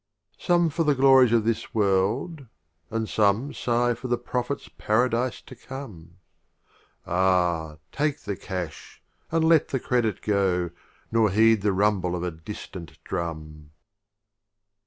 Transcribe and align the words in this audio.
Some 0.39 0.71
for 0.71 0.83
the 0.83 0.95
Glories 0.95 1.31
of 1.31 1.45
This 1.45 1.75
World; 1.75 2.47
and 2.89 3.07
some 3.07 3.53
Sigh 3.53 3.93
for 3.93 4.07
the 4.07 4.17
Prophet's 4.17 4.67
Paradise 4.79 5.43
to 5.43 5.55
come; 5.55 6.17
Ah, 7.05 7.77
take 7.91 8.21
the 8.21 8.35
Cash, 8.35 8.99
and 9.31 9.45
let 9.47 9.67
the 9.67 9.79
Credit 9.79 10.19
go, 10.23 10.71
Nor 11.11 11.29
heed 11.29 11.61
the 11.61 11.71
rumble 11.71 12.15
of 12.15 12.23
a 12.23 12.31
distant 12.31 12.97
Drum! 13.03 13.69